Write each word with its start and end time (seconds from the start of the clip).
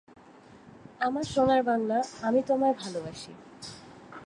আমার 1.01 1.23
সোনার 1.23 1.61
বাংলা, 1.63 1.97
আমি 2.21 2.39
তোমায় 2.47 2.73
ভালোবাসি। 2.73 3.31